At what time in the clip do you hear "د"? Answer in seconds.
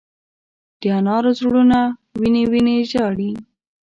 0.79-0.81